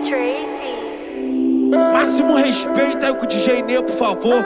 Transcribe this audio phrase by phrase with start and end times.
[0.00, 1.70] Tracy.
[1.92, 4.44] Máximo respeito aí com o DJ Nê, por favor.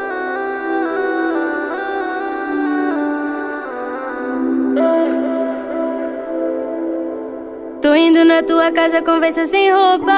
[7.80, 10.12] Tô indo na tua casa, conversa sem roupa.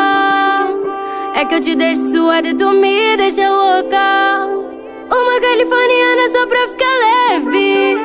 [1.34, 4.46] É que eu te deixo suada e tu me deixa louca.
[5.10, 6.86] Uma californiana só pra ficar
[7.30, 7.98] leve.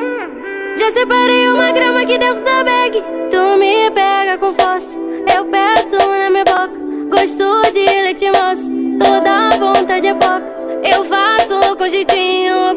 [0.76, 3.02] Já separei uma grama aqui dentro da bag.
[3.30, 4.98] Tu me pega com força,
[5.36, 6.81] eu peço na minha boca.
[7.22, 8.68] Gosto de leite moça,
[8.98, 10.44] toda vontade é pouca.
[10.82, 12.74] Eu faço com jeitinho,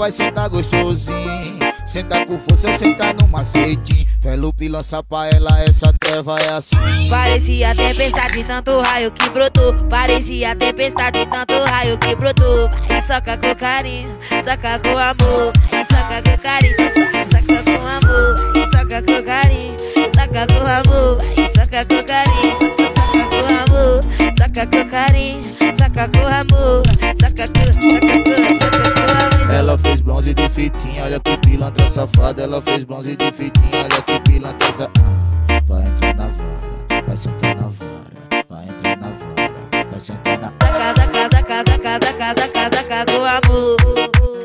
[0.00, 1.58] vai sentar gostosinho.
[1.84, 4.08] Senta com força, senta no macetinho.
[4.22, 6.76] Felupe lança pra ela, essa treva é assim.
[7.10, 9.74] Parecia tempestade, tanto raio que brotou.
[9.90, 12.70] Parecia tempestade, tanto raio que brotou.
[12.88, 15.52] Vai, soca com carinho, soca com amor.
[15.70, 18.36] Vai, soca com carinho, soca, com amor.
[18.54, 19.76] Vai, soca com carinho,
[20.14, 21.18] soca com amor.
[21.36, 22.58] Vai, soca com carinho,
[22.96, 24.00] soca, com amor.
[24.38, 26.82] Soca com carinho, soca com amor.
[27.20, 28.19] Soca com,
[30.30, 32.42] bronze de fitinha, olha que pilantra safada.
[32.42, 37.16] Ela fez bronze de fitinha, olha que pilantra sa- ah, Vai entrar na vara, vai
[37.16, 38.44] sentar na vara.
[38.48, 40.50] Vai entrar na vara, vai sentar na.
[40.58, 43.76] Cada, cada, cada, cada, cada, cada, cada com amor.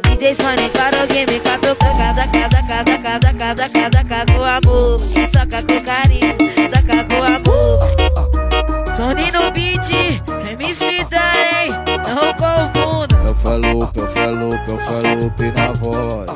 [0.09, 5.00] DJ Sonic para o game, catou cada, cada, cada, cada, cada, cada, cada com amor.
[5.00, 6.35] Soca com carinho,
[6.69, 8.96] soca com amor.
[8.96, 10.22] Sony no beat,
[14.25, 16.30] eu falo, eu falo na voz.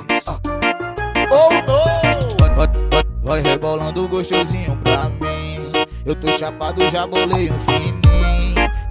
[1.32, 2.38] Oh, no.
[2.40, 5.72] Vai, vai, vai, vai rebolando gostosinho pra mim.
[6.06, 8.00] Eu tô chapado, já bolei um fininho.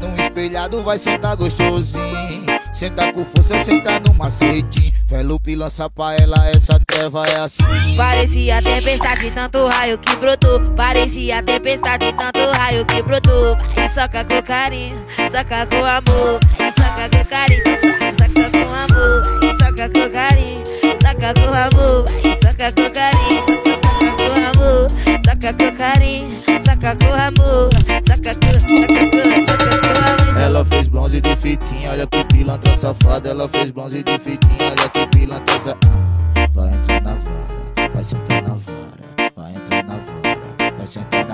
[0.01, 2.45] Num espelhado vai sentar gostosinho.
[2.73, 4.89] Senta com força, senta no macetinho.
[5.09, 7.97] Felupe lança pra ela, essa treva é assim.
[7.97, 10.61] Parecia tempestade, tanto raio que brotou.
[10.77, 13.57] Parecia tempestade, tanto raio que brotou.
[13.75, 16.39] Vai, soca com carinho, soca com amor.
[16.59, 18.68] Vai, soca com carinho, soca, soca com
[18.99, 22.05] Vai, soca com carinho, soca com amor.
[22.05, 24.89] Vai, soca com carinho, soca, com amor.
[25.25, 27.71] Soca com carinho, soca com amor.
[28.09, 30.39] Soca com, soca com, soca com amor.
[30.41, 33.29] Ela fez bronze de fitinha, olha que pilantra safada.
[33.31, 35.77] Ela fez bronze de fitinha, olha que pilantra sa...
[35.87, 39.33] ah, Vai entrar na vara, vai sentar na vara.
[39.37, 41.27] Vai entrar na vara, vai sentar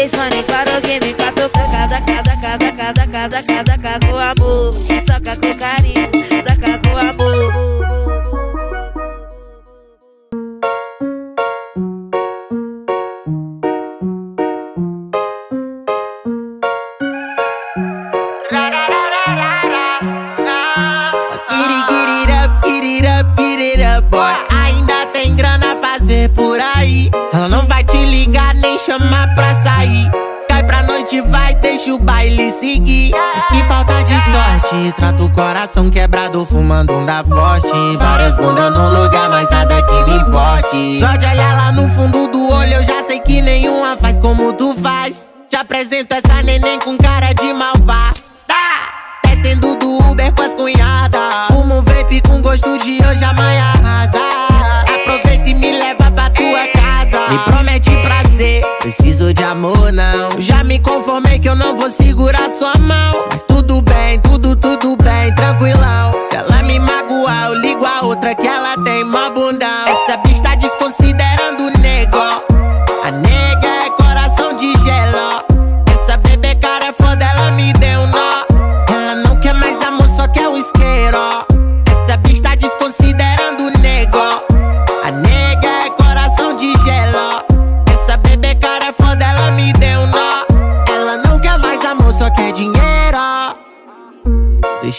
[0.00, 5.20] atenção em claro game me catuca Cada, cada, cada, cada, cada, cada com amor Só
[5.20, 5.99] com carinho
[37.24, 37.96] forte.
[37.96, 38.09] Várias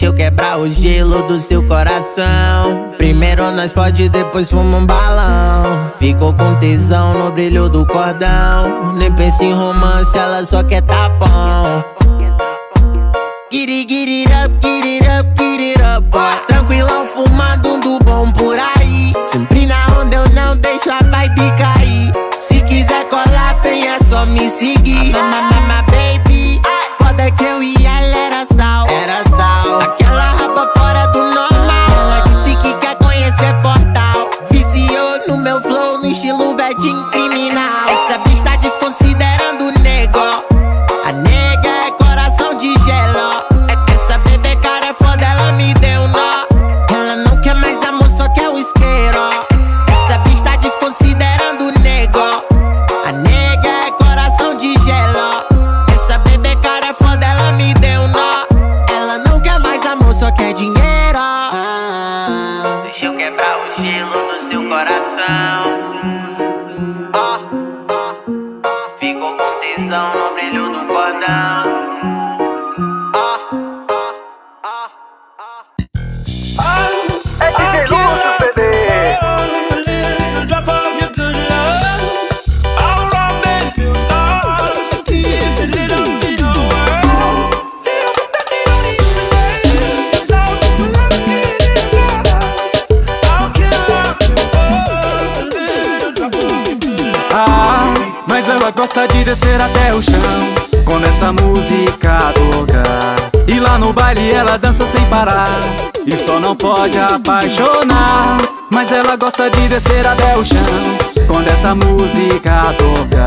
[0.02, 2.92] Deixa eu quebrar o gelo do seu coração.
[2.98, 5.92] Primeiro nós fode, depois fuma um balão.
[6.00, 8.96] Ficou com tesão no brilho do cordão.
[8.96, 11.86] Nem pensa em romance, ela só quer tapão.
[13.52, 16.32] Get it, get it up, get it up, get it up, boy.
[16.48, 19.12] Tranquilão, fumando um do bom por aí.
[19.24, 22.12] Sempre na onda eu não deixo a vibe cair.
[22.40, 25.14] Se quiser colar, vem é só me seguir.
[25.14, 26.60] Mama, mama, baby.
[26.98, 27.81] Foda que eu e
[36.82, 37.21] 金币。
[104.52, 105.48] Ela dança sem parar.
[106.06, 108.38] E só não pode apaixonar.
[108.70, 110.58] Mas ela gosta de descer até o chão.
[111.26, 113.26] Quando essa música toca.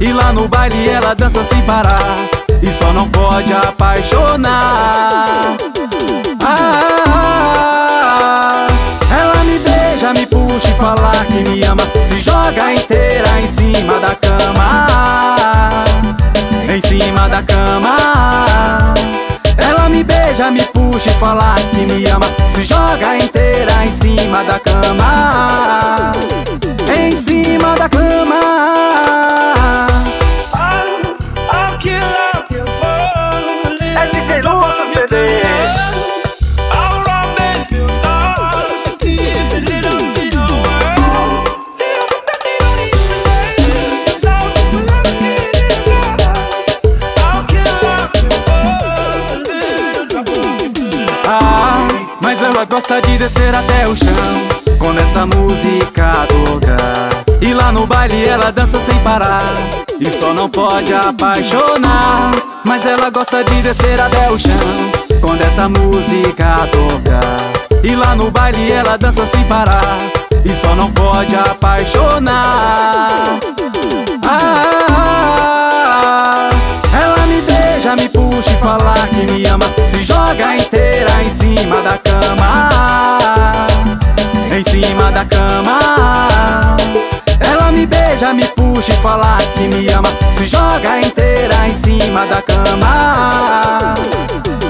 [0.00, 2.16] E lá no baile ela dança sem parar.
[2.62, 5.24] E só não pode apaixonar.
[6.44, 8.68] Ah,
[9.10, 11.82] ela me beija, me puxa e fala que me ama.
[11.98, 14.86] Se joga inteira em cima da cama.
[16.72, 17.96] Em cima da cama
[20.02, 22.26] beija, me puxa e fala que me ama.
[22.46, 26.12] Se joga inteira em cima da cama.
[26.98, 29.21] Em cima da cama
[53.96, 56.76] chão Quando essa música toca
[57.40, 59.42] E lá no baile ela dança sem parar
[60.00, 62.32] E só não pode apaixonar.
[62.64, 64.50] Mas ela gosta de descer até o chão
[65.20, 67.20] Quando essa música toca
[67.82, 69.98] E lá no baile ela dança sem parar
[70.44, 73.08] E só não pode apaixonar.
[74.26, 74.88] Ah,
[76.94, 81.80] ela me beija, me puxa e fala que me ama Se joga inteira em cima
[81.82, 83.71] da cama
[84.54, 85.78] Em cima da cama.
[87.40, 90.08] Ela me beija, me puxa e fala que me ama.
[90.28, 93.94] Se joga inteira em cima da cama.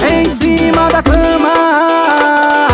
[0.09, 2.72] Em cima da cama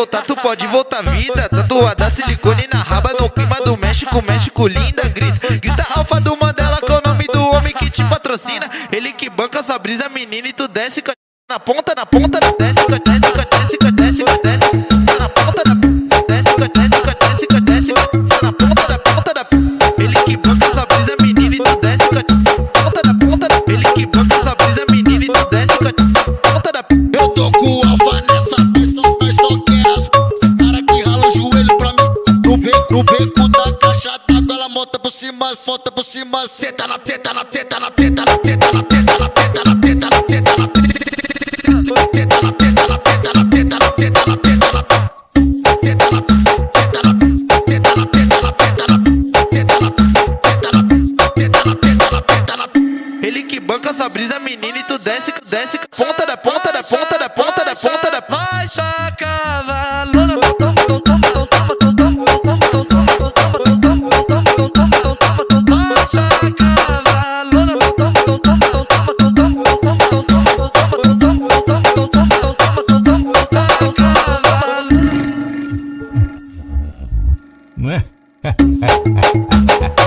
[0.00, 1.48] voltar, tu pode voltar vida.
[1.48, 5.58] Tatuada silicone na raba no clima do México, México linda, grita.
[5.58, 8.70] Grita alfa do Mandela que é o nome do homem que te patrocina.
[8.90, 11.02] Ele que banca sua brisa, menina, e tu desce
[11.48, 14.42] na ponta, na ponta, desce, desce, desce, desce, desce.
[14.42, 14.89] desce.
[35.54, 37.90] volta por cima, senta na, teta na, teta na.
[77.80, 78.02] né?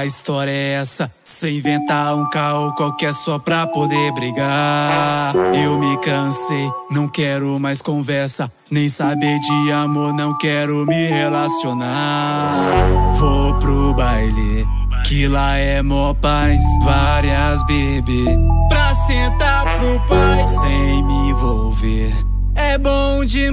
[0.00, 5.34] A história é essa, sem inventar um caô qualquer só pra poder brigar.
[5.54, 13.12] Eu me cansei, não quero mais conversa, nem saber de amor, não quero me relacionar.
[13.12, 14.66] Vou pro baile,
[15.04, 18.24] que lá é mó paz, várias bebê,
[18.70, 22.10] pra sentar pro pai, sem me envolver.
[22.54, 23.52] É bom demais,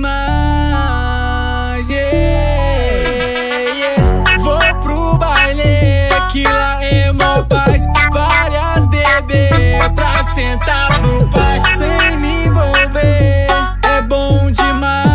[1.90, 4.40] yeah, yeah.
[4.40, 5.07] Vou pro
[6.32, 7.84] que lá é mó paz.
[8.12, 9.50] Várias bebê
[9.96, 13.48] pra sentar pro pai sem me envolver.
[13.84, 15.07] É bom demais.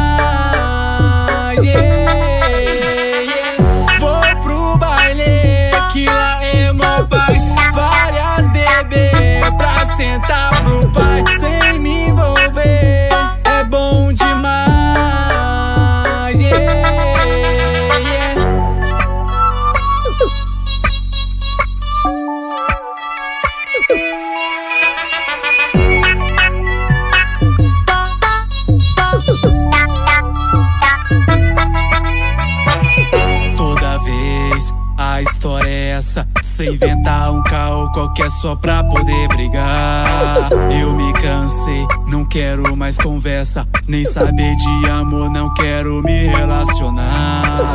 [37.92, 40.48] qualquer só pra poder brigar.
[40.80, 43.66] Eu me cansei, não quero mais conversa.
[43.86, 47.72] Nem saber de amor, não quero me relacionar.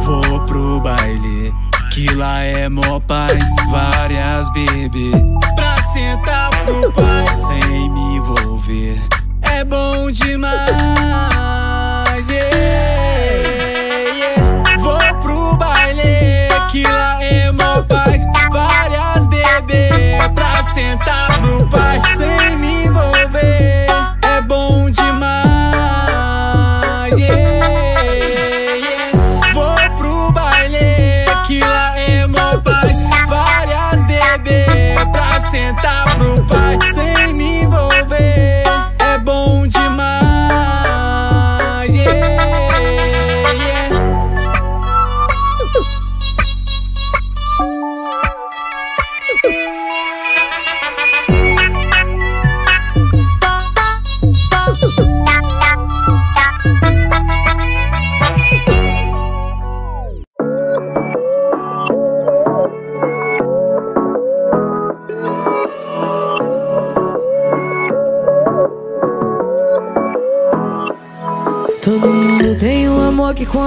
[0.00, 1.54] Vou pro baile,
[1.92, 3.44] que lá é mó paz.
[3.70, 5.12] Várias bebê,
[5.54, 7.34] pra sentar pro pai.
[7.34, 9.00] Sem me envolver,
[9.42, 10.58] é bom demais.
[12.28, 12.56] Yeah,
[14.14, 14.78] yeah.
[14.78, 17.41] Vou pro baile, que lá é
[19.60, 23.61] beber pra sentar pro pai sem me envolver.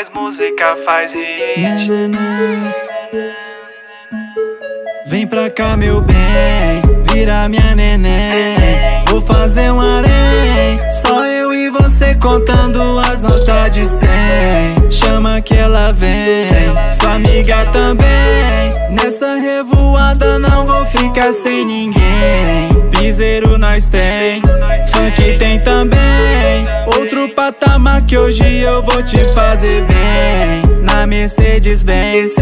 [0.00, 1.90] faz música, faz hit.
[5.06, 6.80] Vem pra cá, meu bem,
[7.12, 9.04] vira minha neném.
[9.10, 14.90] Vou fazer um harém, só eu e você contando as notas de cem.
[14.90, 16.48] Chama que ela vem,
[16.90, 18.72] sua amiga também.
[18.90, 22.70] Nessa revoada não vou ficar sem ninguém.
[22.90, 24.40] Piseiro nós tem,
[24.92, 26.00] funk tem também.
[27.20, 30.80] Outro patamar que hoje eu vou te fazer bem.
[30.82, 32.34] Na Mercedes Benz,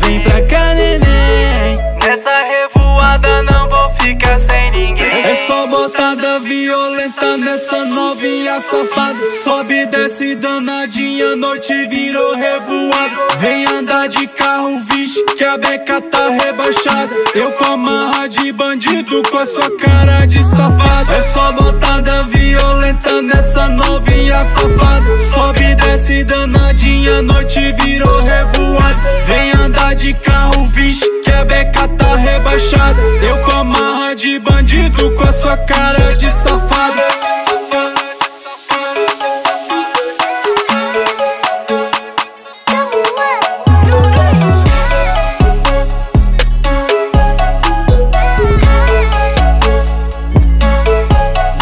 [0.00, 1.78] vem pra cá, neném.
[2.04, 3.75] Nessa revoada não vou
[4.06, 5.06] ficar sem ninguém.
[5.06, 9.30] É só botada violenta nessa novinha safada.
[9.42, 13.16] Sobe desce danadinha, noite virou revoada.
[13.38, 17.10] Vem andar de carro, vixe, que a beca tá rebaixada.
[17.34, 21.12] Eu com a marra de bandido, com a sua cara de safada.
[21.12, 25.18] É só botada violenta nessa novinha safada.
[25.18, 29.16] Sobe desce danadinha, noite virou revoada.
[29.26, 33.02] Vem andar de carro, vixe, que a beca tá rebaixada.
[33.02, 37.02] Eu com a marra de bandido, com a sua cara de safada.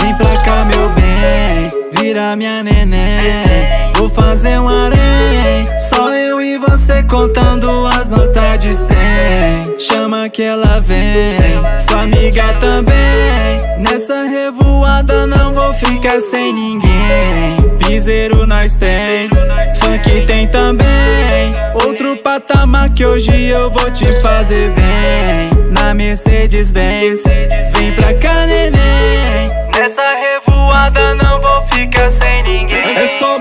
[0.00, 3.92] Vem pra cá, meu bem, vira minha neném.
[3.96, 6.23] Vou fazer um harém, só eu
[6.84, 9.74] você contando as notas de cem.
[9.78, 13.78] Chama que ela vem, sua amiga também.
[13.78, 17.78] Nessa revoada não vou ficar sem ninguém.
[17.78, 19.30] Piseiro nós tem,
[19.80, 21.54] funk tem também.
[21.86, 25.70] Outro patamar que hoje eu vou te fazer bem.
[25.70, 27.22] Na Mercedes Benz,
[27.72, 29.48] vem pra cá, neném.
[29.74, 32.76] Nessa revoada não vou ficar sem ninguém.
[32.76, 33.38] É só sou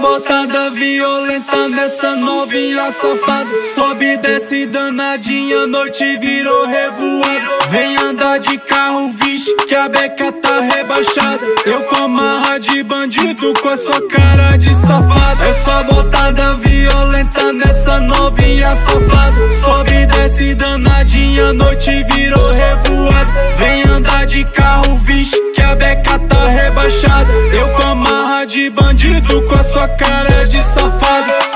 [0.74, 3.62] violenta nessa novinha safada.
[3.74, 7.70] Sobe desce danadinha, noite virou revoada.
[7.70, 11.46] Vem andar de carro, vixe, que a beca tá rebaixada.
[11.66, 15.46] Eu com marra de bandido, com a sua cara de safada.
[15.48, 19.50] É só botada violenta nessa novinha safada.
[19.50, 23.56] Sobe desce danadinha, noite virou revoada.
[23.58, 27.34] Vem andar de carro, vixe, a beca tá rebaixada.
[27.34, 31.53] Eu com marra de bandido, com a sua cara de safada.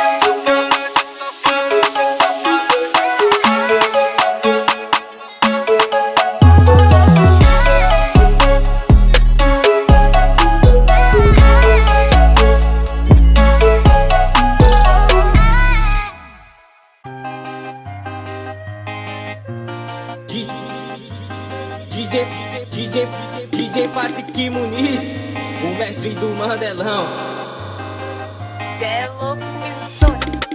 [24.38, 25.00] Patrick Muniz,
[25.64, 27.08] o mestre do Mandelão.
[28.80, 29.42] É louco,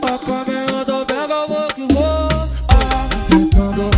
[0.03, 2.29] A caminhada pega o vou que vou
[2.69, 3.92] Ah, tentando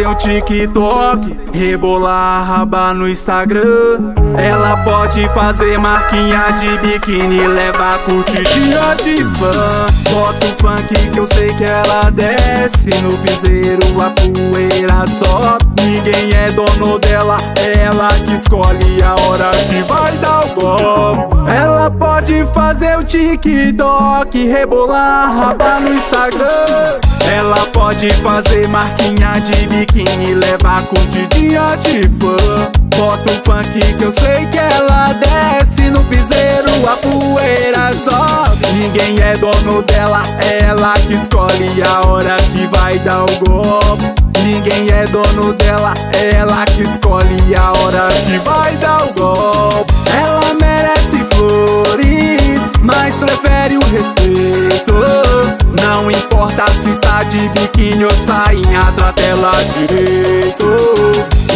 [0.00, 4.14] fazer um TikTok, rebolar a raba no Instagram.
[4.36, 9.86] Ela pode fazer marquinha de biquíni, levar curtidinha de fã.
[10.10, 15.82] Bota o funk que eu sei que ela desce no piseiro, a poeira sobe.
[15.82, 21.50] Ninguém é dono dela, é ela que escolhe a hora que vai dar o golpe.
[21.50, 27.09] Ela pode fazer o TikTok, rebolar a raba no Instagram.
[27.36, 32.36] Ela pode fazer marquinha de biquíni, levar curtidinha de fã.
[32.96, 38.66] Bota o funk que eu sei que ela desce no piseiro, a poeira sobe.
[38.74, 44.04] Ninguém é dono dela, é ela que escolhe a hora que vai dar o golpe.
[44.42, 49.92] Ninguém é dono dela, é ela que escolhe a hora que vai dar o golpe.
[50.06, 54.89] Ela merece flores, mas prefere o respeito.
[55.78, 60.76] Não importa se tá de biquíni ou sainha, trata ela direito.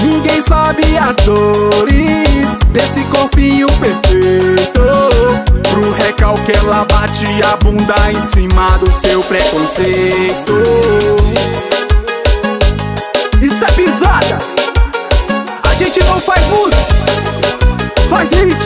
[0.03, 4.81] Ninguém sabe as dores desse corpinho perfeito.
[5.70, 10.62] Pro recalque ela bate a bunda em cima do seu preconceito.
[13.44, 14.38] Isso é pisada
[15.62, 16.94] A gente não faz música
[18.09, 18.57] Faz hit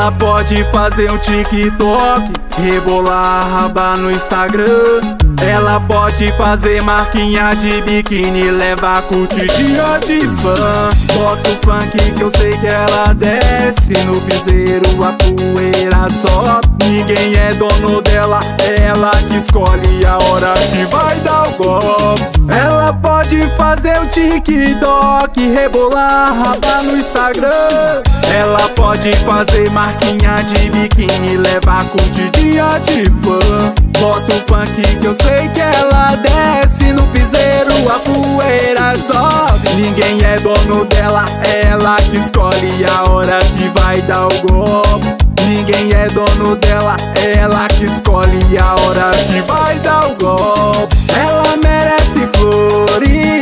[0.00, 2.22] Ela pode fazer um TikTok,
[2.56, 5.19] rebolar a raba no Instagram.
[5.42, 10.90] Ela pode fazer marquinha de biquíni, levar curtidinha de fã.
[11.14, 16.68] Bota o funk que eu sei que ela desce no piseiro, a poeira sobe.
[16.84, 22.40] Ninguém é dono dela, é ela que escolhe a hora que vai dar o golpe.
[22.52, 28.02] Ela pode fazer o TikTok, rebolar raba no Instagram.
[28.34, 33.72] Ela pode fazer marquinha de biquíni, levar curtidinha de fã.
[34.00, 39.68] Bota o funk que eu sei que ela desce no piseiro, a poeira sobe.
[39.76, 41.24] Ninguém é dono dela,
[41.64, 45.30] ela que escolhe a hora que vai dar o golpe.
[45.46, 46.96] Ninguém é dono dela,
[47.36, 50.96] ela que escolhe a hora que vai dar o golpe.
[51.14, 53.39] Ela merece flores,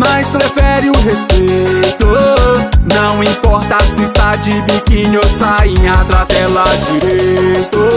[0.00, 2.06] mas prefere o respeito.
[2.92, 7.88] Não importa se tá de biquíni ou sainha, trata ela direito.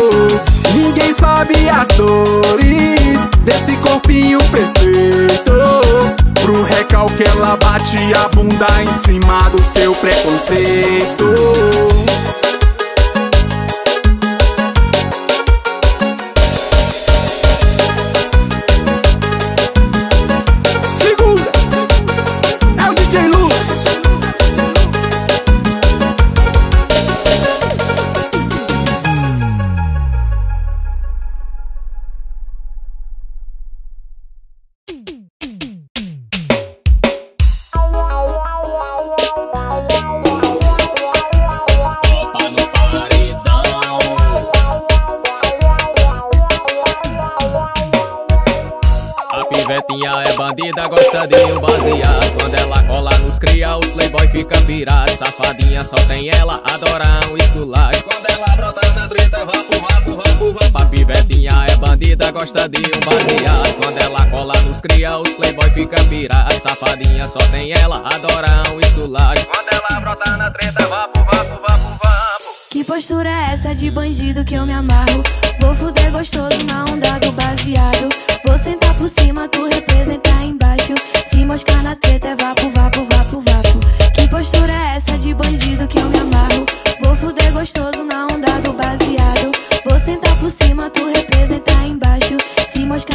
[0.76, 5.54] Ninguém sabe as dores desse corpinho perfeito.
[6.42, 11.34] Pro recalque ela bate a bunda em cima do seu preconceito.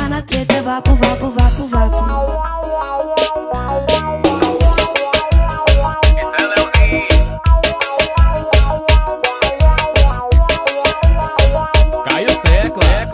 [0.08, 1.98] Na treta é vapo, vapo, vapo, vapo.
[12.04, 13.04] Caiu tecla,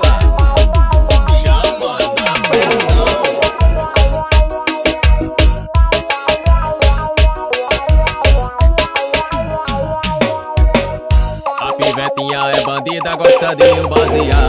[1.42, 3.14] chama na pressão.
[11.60, 14.43] A pivetinha é bandida, gosta de um baseado.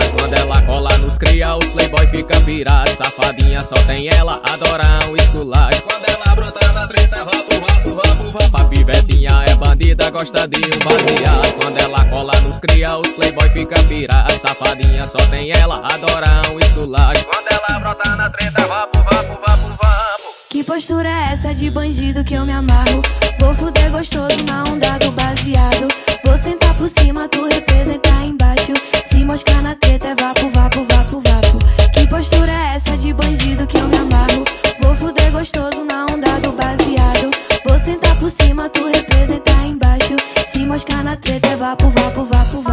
[1.16, 2.90] Nos cria, os playboy fica virado.
[2.90, 5.82] Safadinha só tem ela, adora um esculacho.
[5.84, 8.58] Quando ela brota na treta, vapo, vapo, vapo, vapo.
[8.58, 11.54] A pivetinha é bandida, gosta de um baseado.
[11.62, 14.38] Quando ela cola nos cria, os playboy fica virado.
[14.38, 17.24] Safadinha só tem ela, adora um esculacho.
[17.24, 20.24] Quando ela brota na treta, vapo, vapo, vapo, vapo.
[20.50, 23.02] Que postura é essa de bandido que eu me amarro?
[23.40, 25.88] Vou fuder gostoso na onda do baseado.
[26.36, 28.74] Vou sentar por cima, tu representar embaixo.
[29.06, 31.60] Se moscar na treta é vapo, vapo, vapo, vapo.
[31.94, 34.44] Que postura é essa de bandido que eu me amarro?
[34.82, 37.32] Vou fuder gostoso na onda do baseado.
[37.66, 40.18] Vou sentar por cima, tu representar embaixo.
[40.50, 42.65] Se moscar na treta é vapo, vapo, vapo, vapo.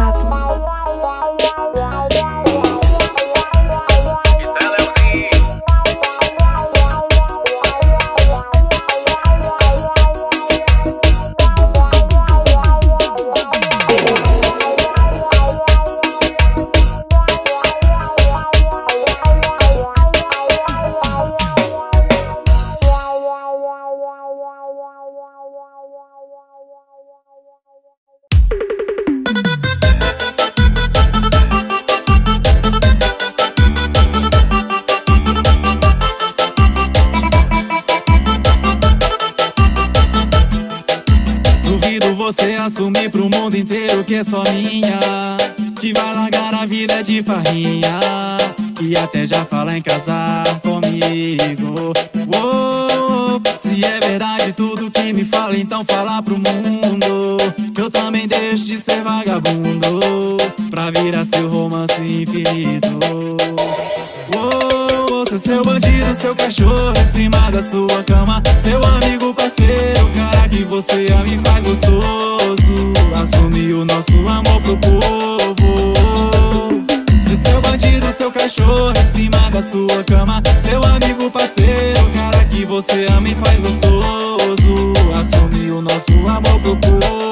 [85.93, 87.22] nosso amor pro povo.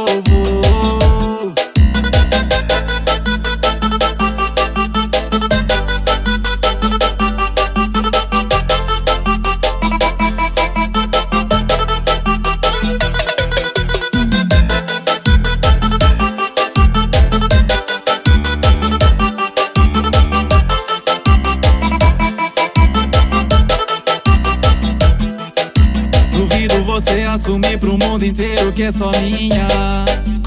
[28.91, 29.67] Só minha.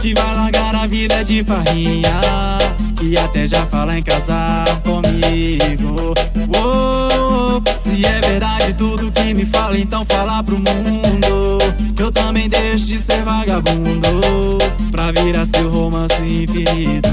[0.00, 2.20] Que vai largar a vida de farrinha.
[3.02, 6.14] E até já fala em casar comigo.
[6.56, 11.58] Uou, se é verdade tudo que me fala, então fala pro mundo.
[11.96, 14.58] Que eu também deixo de ser vagabundo.
[14.90, 17.08] Pra virar seu romance infinito.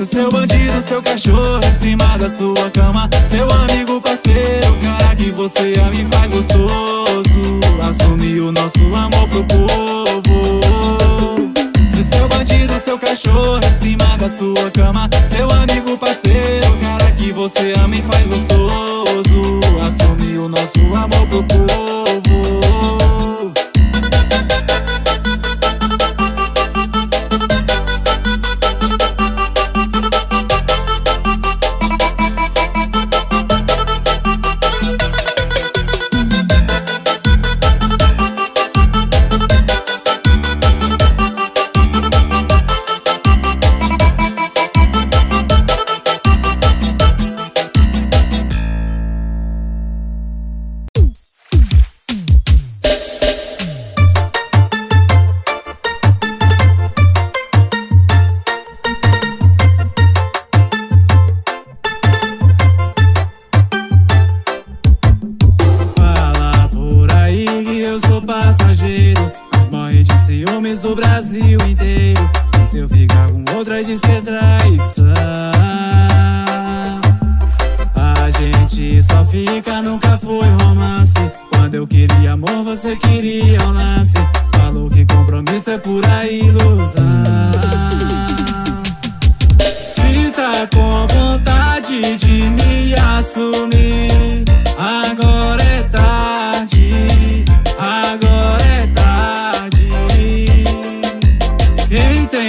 [0.00, 3.08] Você seu bandido, seu cachorro em cima da sua cama.
[3.30, 6.99] Seu amigo, parceiro, cara que você ama e faz gostoso.
[7.82, 10.60] Assume o nosso amor pro povo.
[11.88, 15.08] Se seu bandido, seu cachorro em cima da sua cama.
[15.30, 19.60] Seu amigo, parceiro, cara que você ama e faz gostoso.
[19.80, 21.79] Assume o nosso amor pro povo.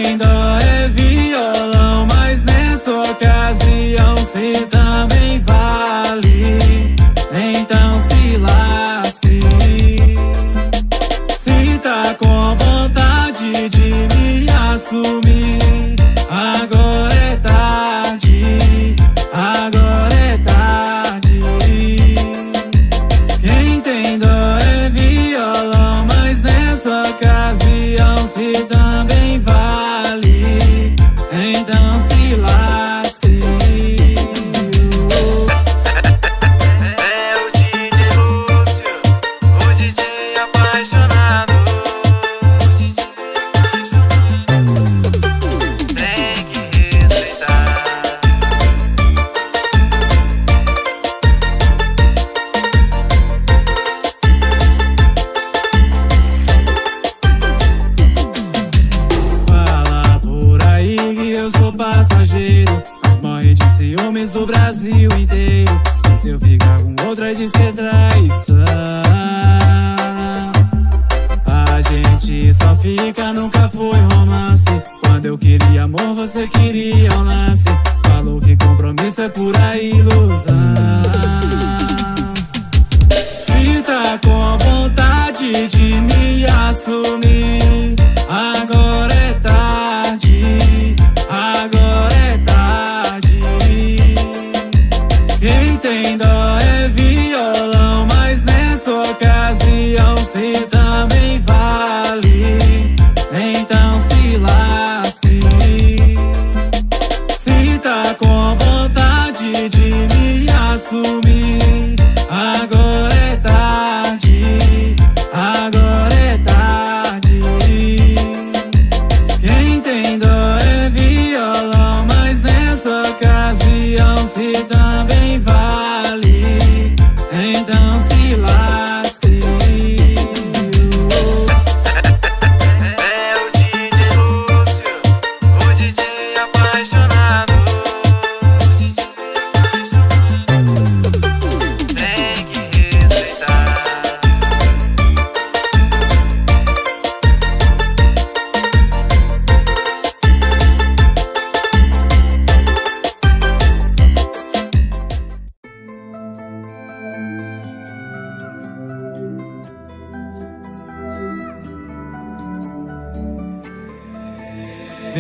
[0.06, 0.41] ainda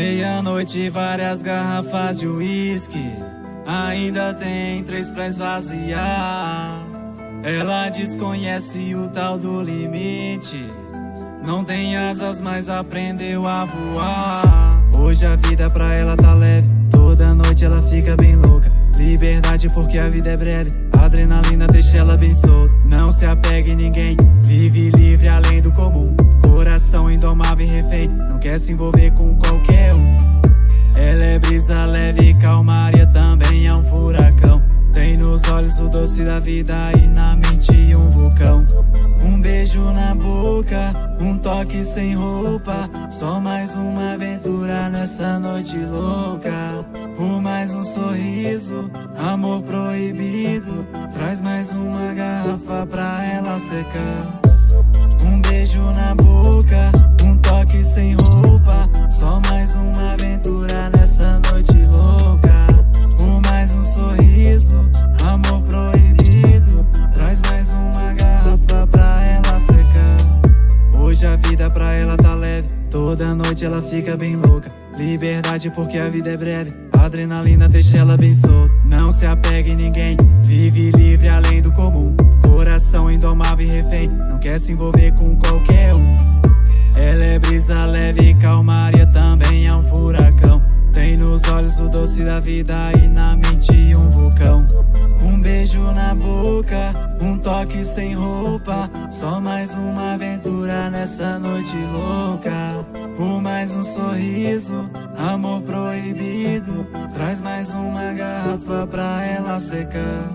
[0.01, 3.13] Meia-noite, várias garrafas de uísque.
[3.67, 6.75] Ainda tem três pra esvaziar.
[7.43, 10.65] Ela desconhece o tal do limite.
[11.45, 14.81] Não tem asas, mas aprendeu a voar.
[14.97, 16.67] Hoje a vida pra ela tá leve.
[16.89, 18.71] Toda noite ela fica bem louca.
[18.97, 20.73] Liberdade porque a vida é breve.
[20.93, 22.73] Adrenalina deixa ela bem solta.
[22.85, 24.17] Não se apegue em ninguém.
[24.43, 26.15] Vive livre além do comum.
[26.61, 28.07] Coração indomável e refém.
[28.07, 30.15] Não quer se envolver com qualquer um.
[30.95, 34.61] Ela é brisa leve, calmaria também é um furacão.
[34.93, 38.63] Tem nos olhos o doce da vida e na mente um vulcão.
[39.23, 42.87] Um beijo na boca, um toque sem roupa.
[43.09, 46.85] Só mais uma aventura nessa noite louca.
[47.17, 50.85] Por mais um sorriso, amor proibido.
[51.11, 54.40] Traz mais uma garrafa pra ela secar.
[55.61, 56.91] Beijo na boca,
[57.23, 58.89] um toque sem roupa.
[59.07, 62.65] Só mais uma aventura nessa noite louca.
[63.15, 64.89] Por mais um sorriso,
[65.23, 66.83] amor proibido.
[67.13, 70.99] Traz mais uma garrafa pra ela secar.
[70.99, 72.67] Hoje a vida pra ela tá leve.
[72.89, 74.71] Toda noite ela fica bem louca.
[74.97, 76.90] Liberdade porque a vida é breve.
[77.01, 78.75] Adrenalina deixa ela bem solta.
[78.85, 80.15] Não se apegue em ninguém.
[80.45, 82.15] Vive livre além do comum.
[82.43, 84.07] Coração indomável e refém.
[84.07, 86.17] Não quer se envolver com qualquer um.
[86.95, 90.61] Ela é brisa leve, calmaria também é um furacão.
[90.93, 94.67] Tem nos olhos o doce da vida e na mente um vulcão.
[95.41, 98.87] Um beijo na boca, um toque sem roupa.
[99.09, 102.85] Só mais uma aventura nessa noite louca.
[103.17, 104.87] Por mais um sorriso,
[105.17, 106.85] amor proibido.
[107.15, 110.29] Traz mais uma garrafa pra ela secar.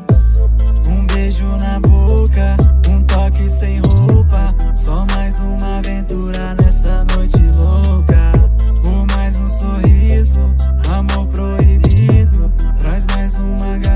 [0.88, 2.56] Um beijo na boca,
[2.88, 4.52] um toque sem roupa.
[4.74, 8.32] Só mais uma aventura nessa noite louca.
[8.82, 10.40] Por mais um sorriso,
[10.90, 12.52] amor proibido.
[12.82, 13.95] Traz mais uma garrafa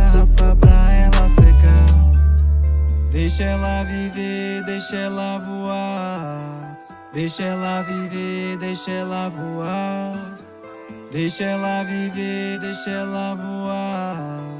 [3.10, 6.78] Deixa ela viver, deixa ela voar.
[7.12, 10.38] Deixa ela viver, deixa ela voar.
[11.10, 14.59] Deixa ela viver, deixa ela voar.